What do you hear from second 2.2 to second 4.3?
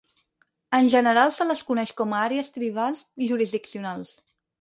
Àrees Tribals Jurisdiccionals.